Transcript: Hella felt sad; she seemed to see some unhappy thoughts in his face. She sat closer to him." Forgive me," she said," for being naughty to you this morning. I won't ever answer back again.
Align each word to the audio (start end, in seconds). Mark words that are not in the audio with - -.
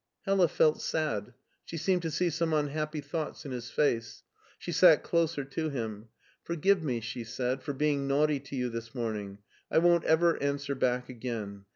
Hella 0.25 0.47
felt 0.47 0.81
sad; 0.81 1.31
she 1.63 1.77
seemed 1.77 2.01
to 2.01 2.09
see 2.09 2.31
some 2.31 2.53
unhappy 2.53 3.01
thoughts 3.01 3.45
in 3.45 3.51
his 3.51 3.69
face. 3.69 4.23
She 4.57 4.71
sat 4.71 5.03
closer 5.03 5.43
to 5.45 5.69
him." 5.69 6.07
Forgive 6.43 6.81
me," 6.81 7.01
she 7.01 7.23
said," 7.23 7.61
for 7.61 7.73
being 7.73 8.07
naughty 8.07 8.39
to 8.39 8.55
you 8.55 8.69
this 8.69 8.95
morning. 8.95 9.37
I 9.69 9.77
won't 9.77 10.05
ever 10.05 10.41
answer 10.41 10.73
back 10.73 11.07
again. 11.07 11.65